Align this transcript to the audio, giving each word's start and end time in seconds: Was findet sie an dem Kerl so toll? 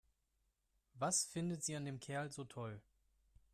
Was 0.95 1.25
findet 1.25 1.63
sie 1.63 1.75
an 1.75 1.85
dem 1.85 1.99
Kerl 1.99 2.31
so 2.31 2.43
toll? 2.43 2.81